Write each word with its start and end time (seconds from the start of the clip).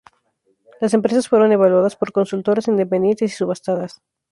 Las 0.79 0.95
empresas 0.95 1.27
fueron 1.29 1.51
evaluadas 1.51 1.95
por 1.95 2.11
consultoras 2.11 2.67
independientes 2.67 3.33
y 3.33 3.35
subastadas. 3.35 4.01